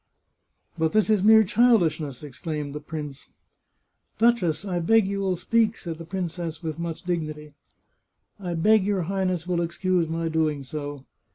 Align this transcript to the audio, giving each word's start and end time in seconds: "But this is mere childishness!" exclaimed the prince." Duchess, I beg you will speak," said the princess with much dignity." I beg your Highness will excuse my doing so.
"But 0.79 0.93
this 0.93 1.11
is 1.11 1.21
mere 1.21 1.43
childishness!" 1.43 2.23
exclaimed 2.23 2.73
the 2.73 2.79
prince." 2.79 3.27
Duchess, 4.17 4.65
I 4.65 4.79
beg 4.79 5.05
you 5.07 5.19
will 5.19 5.35
speak," 5.35 5.77
said 5.77 5.99
the 5.99 6.05
princess 6.05 6.63
with 6.63 6.79
much 6.79 7.03
dignity." 7.03 7.53
I 8.39 8.55
beg 8.55 8.83
your 8.83 9.03
Highness 9.03 9.45
will 9.45 9.61
excuse 9.61 10.09
my 10.09 10.27
doing 10.27 10.63
so. 10.63 11.05